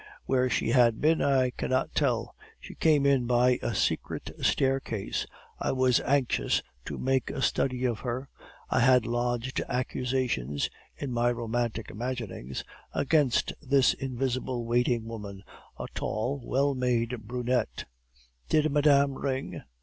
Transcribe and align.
Where 0.25 0.49
she 0.49 0.69
had 0.69 0.99
been 0.99 1.21
I 1.21 1.51
cannot 1.51 1.93
tell; 1.93 2.33
she 2.59 2.73
came 2.73 3.05
in 3.05 3.27
by 3.27 3.59
a 3.61 3.75
secret 3.75 4.31
staircase. 4.41 5.27
I 5.59 5.73
was 5.73 5.99
anxious 5.99 6.63
to 6.85 6.97
make 6.97 7.29
a 7.29 7.39
study 7.43 7.85
of 7.85 7.99
her. 7.99 8.27
I 8.71 8.79
had 8.79 9.05
lodged 9.05 9.61
accusations, 9.69 10.71
in 10.97 11.11
my 11.11 11.31
romantic 11.31 11.91
imaginings, 11.91 12.63
against 12.95 13.53
this 13.61 13.93
invisible 13.93 14.65
waiting 14.65 15.05
woman, 15.05 15.43
a 15.77 15.85
tall, 15.93 16.41
well 16.43 16.73
made 16.73 17.27
brunette. 17.27 17.85
"'Did 18.49 18.71
madame 18.71 19.13
ring? 19.19 19.61